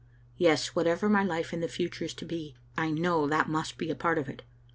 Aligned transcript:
Yes, 0.35 0.69
whatever 0.69 1.07
my 1.07 1.23
life 1.23 1.53
in 1.53 1.59
the 1.59 1.67
future 1.67 2.03
is 2.05 2.15
to 2.15 2.25
be, 2.25 2.55
I 2.75 2.89
know 2.89 3.27
that 3.27 3.49
must 3.49 3.77
be 3.77 3.91
a 3.91 3.95
part 3.95 4.17
of 4.17 4.27
it. 4.27 4.41